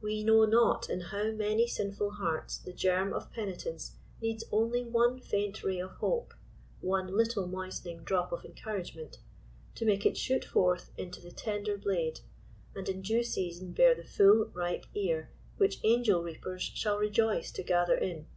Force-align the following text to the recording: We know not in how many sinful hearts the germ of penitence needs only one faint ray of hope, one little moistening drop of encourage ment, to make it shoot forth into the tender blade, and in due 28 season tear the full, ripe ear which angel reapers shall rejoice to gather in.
We 0.00 0.22
know 0.22 0.44
not 0.44 0.88
in 0.88 1.00
how 1.00 1.32
many 1.32 1.66
sinful 1.66 2.10
hearts 2.12 2.58
the 2.58 2.72
germ 2.72 3.12
of 3.12 3.32
penitence 3.32 3.96
needs 4.22 4.44
only 4.52 4.84
one 4.84 5.18
faint 5.18 5.64
ray 5.64 5.80
of 5.80 5.90
hope, 5.96 6.32
one 6.80 7.08
little 7.08 7.48
moistening 7.48 8.04
drop 8.04 8.30
of 8.30 8.44
encourage 8.44 8.94
ment, 8.94 9.18
to 9.74 9.84
make 9.84 10.06
it 10.06 10.16
shoot 10.16 10.44
forth 10.44 10.92
into 10.96 11.20
the 11.20 11.32
tender 11.32 11.76
blade, 11.76 12.20
and 12.76 12.88
in 12.88 13.02
due 13.02 13.14
28 13.14 13.22
season 13.26 13.74
tear 13.74 13.96
the 13.96 14.04
full, 14.04 14.44
ripe 14.54 14.86
ear 14.94 15.28
which 15.56 15.80
angel 15.82 16.22
reapers 16.22 16.62
shall 16.62 16.96
rejoice 16.96 17.50
to 17.50 17.64
gather 17.64 17.96
in. 17.98 18.28